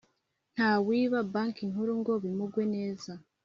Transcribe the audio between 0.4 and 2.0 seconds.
Ntawiba banki nkuru